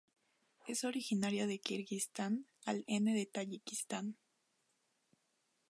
[0.65, 3.13] Es originaria de Kirguistán al N.
[3.13, 4.17] de Tayikistán.